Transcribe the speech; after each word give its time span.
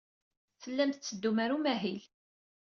Tellam 0.61 0.91
tetteddum 0.91 1.37
ɣer 1.41 1.51
umahil. 1.55 2.03